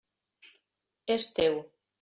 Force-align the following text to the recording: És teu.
És 1.19 1.31
teu. 1.37 1.63